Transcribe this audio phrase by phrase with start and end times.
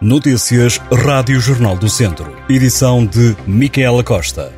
[0.00, 2.36] Notícias Rádio Jornal do Centro.
[2.50, 4.52] Edição de Micaela Costa.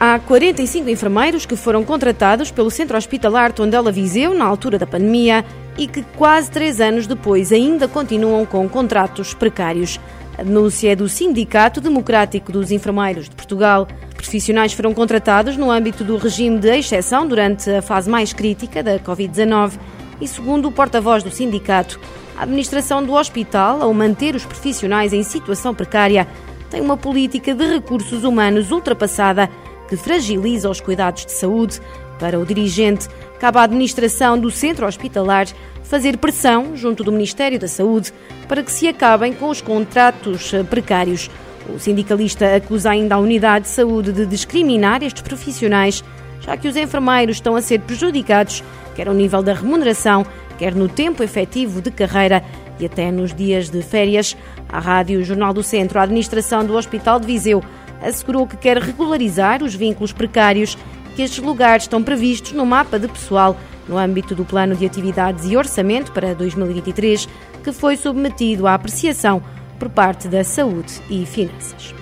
[0.00, 5.44] Há 45 enfermeiros que foram contratados pelo Centro Hospitalar Tondela Viseu na altura da pandemia
[5.78, 10.00] e que quase três anos depois ainda continuam com contratos precários.
[10.36, 13.86] A denúncia é do Sindicato Democrático dos Enfermeiros de Portugal.
[14.16, 18.98] Profissionais foram contratados no âmbito do regime de exceção durante a fase mais crítica da
[18.98, 19.78] Covid-19
[20.20, 21.98] e, segundo o porta-voz do sindicato,
[22.36, 26.26] a administração do hospital, ao manter os profissionais em situação precária,
[26.70, 29.50] tem uma política de recursos humanos ultrapassada
[29.88, 31.80] que fragiliza os cuidados de saúde.
[32.18, 33.08] Para o dirigente,
[33.40, 35.46] cabe à administração do centro hospitalar
[35.82, 38.12] fazer pressão junto do Ministério da Saúde
[38.46, 41.28] para que se acabem com os contratos precários.
[41.68, 46.04] O sindicalista acusa ainda a Unidade de Saúde de discriminar estes profissionais,
[46.40, 48.62] já que os enfermeiros estão a ser prejudicados,
[48.94, 50.24] quer ao nível da remuneração,
[50.58, 52.42] quer no tempo efetivo de carreira
[52.78, 54.36] e até nos dias de férias.
[54.68, 57.62] A Rádio Jornal do Centro, a administração do Hospital de Viseu,
[58.02, 60.76] assegurou que quer regularizar os vínculos precários
[61.14, 63.56] que estes lugares estão previstos no mapa de pessoal
[63.88, 67.28] no âmbito do Plano de Atividades e Orçamento para 2023,
[67.64, 69.42] que foi submetido à apreciação
[69.78, 71.99] por parte da Saúde e Finanças.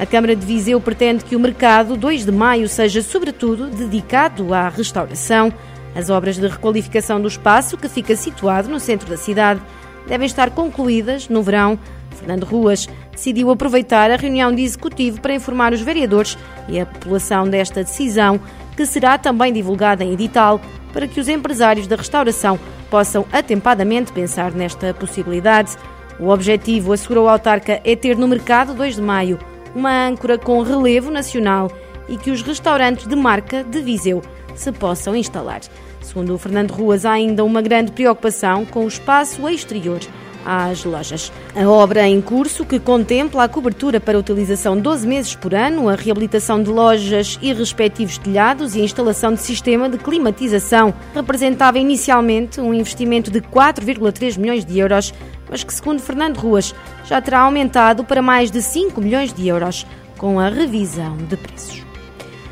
[0.00, 4.66] A Câmara de Viseu pretende que o mercado 2 de maio seja, sobretudo, dedicado à
[4.70, 5.52] restauração.
[5.94, 9.60] As obras de requalificação do espaço, que fica situado no centro da cidade,
[10.08, 11.78] devem estar concluídas no verão.
[12.12, 17.46] Fernando Ruas decidiu aproveitar a reunião de executivo para informar os vereadores e a população
[17.46, 18.40] desta decisão,
[18.74, 20.62] que será também divulgada em edital,
[20.94, 25.76] para que os empresários da restauração possam atempadamente pensar nesta possibilidade.
[26.18, 29.38] O objetivo, assegurou a autarca, é ter no mercado 2 de maio
[29.74, 31.70] uma âncora com relevo nacional
[32.08, 34.22] e que os restaurantes de marca de Viseu
[34.54, 35.60] se possam instalar.
[36.02, 40.00] Segundo o Fernando Ruas, há ainda uma grande preocupação com o espaço exterior
[40.44, 41.32] às lojas.
[41.54, 45.94] A obra em curso, que contempla a cobertura para utilização 12 meses por ano, a
[45.94, 52.60] reabilitação de lojas e respectivos telhados e a instalação de sistema de climatização, representava inicialmente
[52.60, 55.12] um investimento de 4,3 milhões de euros,
[55.50, 56.74] mas que, segundo Fernando Ruas,
[57.04, 59.84] já terá aumentado para mais de 5 milhões de euros
[60.16, 61.84] com a revisão de preços.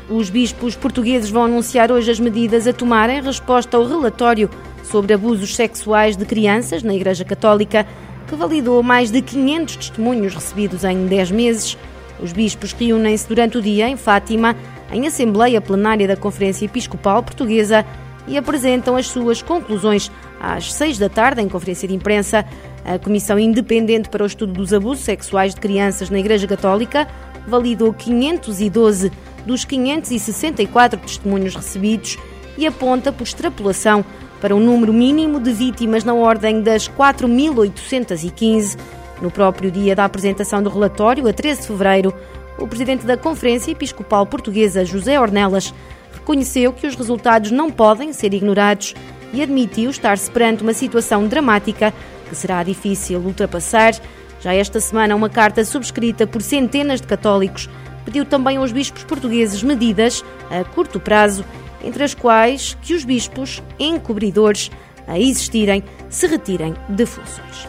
[0.09, 4.49] Os bispos portugueses vão anunciar hoje as medidas a tomar em resposta ao relatório
[4.83, 7.85] sobre abusos sexuais de crianças na Igreja Católica,
[8.27, 11.77] que validou mais de 500 testemunhos recebidos em 10 meses.
[12.19, 14.55] Os bispos reúnem-se durante o dia em Fátima,
[14.91, 17.85] em Assembleia Plenária da Conferência Episcopal Portuguesa,
[18.27, 22.45] e apresentam as suas conclusões às 6 da tarde em conferência de imprensa.
[22.85, 27.07] A Comissão Independente para o Estudo dos Abusos Sexuais de Crianças na Igreja Católica
[27.47, 29.11] validou 512
[29.45, 32.17] dos 564 testemunhos recebidos
[32.57, 34.03] e aponta por extrapolação
[34.41, 38.77] para um número mínimo de vítimas na ordem das 4.815.
[39.21, 42.13] No próprio dia da apresentação do relatório, a 13 de fevereiro,
[42.57, 45.73] o presidente da Conferência Episcopal Portuguesa, José Ornelas,
[46.13, 48.93] reconheceu que os resultados não podem ser ignorados
[49.33, 51.93] e admitiu estar-se perante uma situação dramática
[52.29, 53.93] que será difícil ultrapassar.
[54.39, 57.69] Já esta semana, uma carta subscrita por centenas de católicos
[58.05, 61.43] pediu também aos bispos portugueses medidas a curto prazo
[61.83, 64.71] entre as quais que os bispos encobridores
[65.07, 67.67] a existirem se retirem de funções.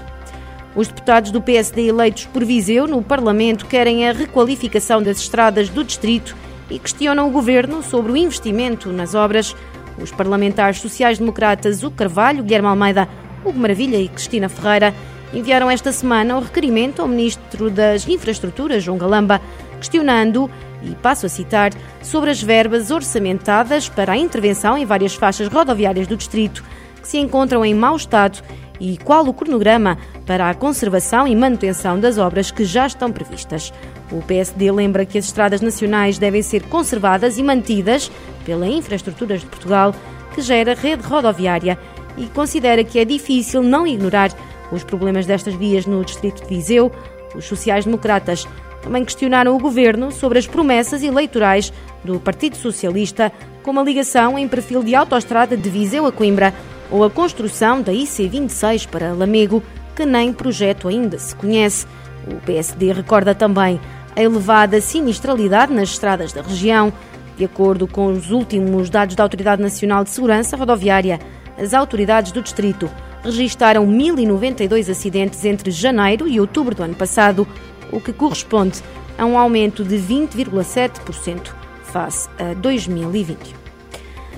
[0.75, 5.82] Os deputados do PSD eleitos por Viseu no Parlamento querem a requalificação das estradas do
[5.82, 6.37] distrito
[6.71, 9.56] e questionam o governo sobre o investimento nas obras.
[10.00, 13.09] Os parlamentares sociais-democratas O Carvalho, Guilherme Almeida,
[13.45, 14.95] Hugo Maravilha e Cristina Ferreira
[15.33, 19.41] enviaram esta semana o requerimento ao Ministro das Infraestruturas, João Galamba,
[19.78, 20.51] questionando
[20.83, 26.06] e passo a citar, sobre as verbas orçamentadas para a intervenção em várias faixas rodoviárias
[26.06, 26.65] do distrito
[27.01, 28.43] que se encontram em mau estado
[28.78, 33.72] e qual o cronograma para a conservação e manutenção das obras que já estão previstas.
[34.11, 38.11] O PSD lembra que as estradas nacionais devem ser conservadas e mantidas
[38.45, 39.95] pela Infraestruturas de Portugal,
[40.34, 41.78] que gera rede rodoviária,
[42.21, 44.31] e considera que é difícil não ignorar
[44.71, 46.93] os problemas destas vias no distrito de Viseu.
[47.34, 48.47] Os sociais-democratas
[48.83, 51.72] também questionaram o governo sobre as promessas eleitorais
[52.05, 53.33] do Partido Socialista,
[53.63, 56.55] como a ligação em perfil de autoestrada de Viseu a Coimbra
[56.91, 59.63] ou a construção da IC26 para Lamego,
[59.95, 61.87] que nem projeto ainda se conhece.
[62.27, 63.81] O PSD recorda também
[64.16, 66.93] a elevada sinistralidade nas estradas da região.
[67.37, 71.19] De acordo com os últimos dados da Autoridade Nacional de Segurança Rodoviária,
[71.60, 72.91] as autoridades do distrito
[73.22, 77.47] registaram 1.092 acidentes entre janeiro e outubro do ano passado,
[77.92, 78.80] o que corresponde
[79.18, 81.53] a um aumento de 20,7%
[81.83, 83.60] face a 2021.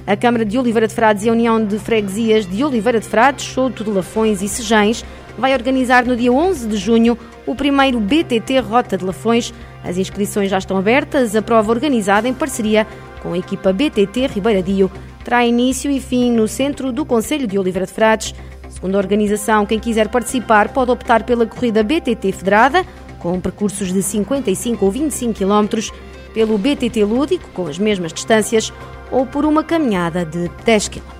[0.04, 3.44] A Câmara de Oliveira de Frades e a União de Freguesias de Oliveira de Frades,
[3.44, 5.04] Souto de Lafões e Sejães
[5.38, 7.16] vai organizar no dia 11 de junho
[7.46, 9.54] o primeiro BTT Rota de Lafões.
[9.84, 11.36] As inscrições já estão abertas.
[11.36, 12.86] A prova organizada em parceria
[13.22, 14.90] com a equipa BTT Ribeiradio
[15.24, 18.34] terá início e fim no centro do Conselho de Oliveira de Frades.
[18.68, 22.84] Segundo a organização, quem quiser participar pode optar pela corrida BTT Federada,
[23.18, 25.90] com percursos de 55 ou 25 km,
[26.34, 28.72] pelo BTT Lúdico, com as mesmas distâncias,
[29.10, 31.12] ou por uma caminhada de 10 km.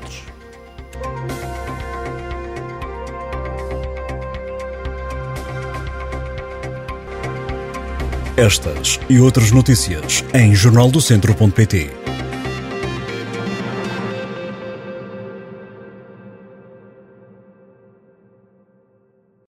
[8.37, 11.91] Estas e outras notícias em jornaldocentro.pt.